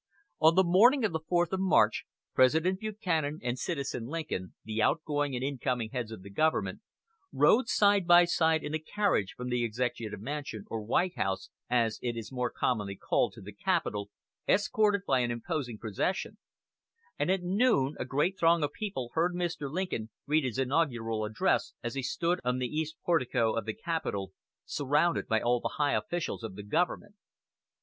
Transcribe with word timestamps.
On 0.39 0.55
the 0.55 0.63
morning 0.63 1.05
of 1.05 1.11
the 1.11 1.19
fourth 1.19 1.53
of 1.53 1.59
March 1.59 2.05
President 2.33 2.79
Buchanan 2.79 3.37
and 3.43 3.59
Citizen 3.59 4.07
Lincoln, 4.07 4.55
the 4.63 4.81
outgoing 4.81 5.35
and 5.35 5.43
incoming 5.43 5.91
heads 5.91 6.11
of 6.11 6.23
the 6.23 6.31
government, 6.31 6.81
rode 7.31 7.67
side 7.67 8.07
by 8.07 8.25
side 8.25 8.63
in 8.63 8.73
a 8.73 8.79
carriage 8.79 9.35
from 9.37 9.49
the 9.49 9.63
Executive 9.63 10.19
Mansion, 10.19 10.65
or 10.71 10.81
White 10.81 11.13
House, 11.17 11.51
as 11.69 11.99
it 12.01 12.17
is 12.17 12.31
more 12.31 12.49
commonly 12.49 12.95
called, 12.95 13.33
to 13.33 13.41
the 13.41 13.53
Capitol, 13.53 14.09
escorted 14.49 15.01
by 15.05 15.19
an 15.19 15.29
imposing 15.29 15.77
procession; 15.77 16.39
and 17.19 17.29
at 17.29 17.43
noon 17.43 17.95
a 17.99 18.03
great 18.05 18.39
throng 18.39 18.63
of 18.63 18.73
people 18.73 19.11
heard 19.13 19.35
Mr. 19.35 19.71
Lincoln 19.71 20.09
read 20.25 20.43
his 20.43 20.57
inaugural 20.57 21.25
address 21.25 21.75
as 21.83 21.93
he 21.93 22.01
stood 22.01 22.39
on 22.43 22.57
the 22.57 22.65
east 22.65 22.95
portico 23.05 23.53
of 23.53 23.65
the 23.67 23.75
Capitol, 23.75 24.31
surrounded 24.65 25.27
by 25.27 25.39
all 25.41 25.59
the 25.59 25.75
high 25.77 25.93
officials 25.93 26.41
of 26.43 26.55
the 26.55 26.63
government. 26.63 27.13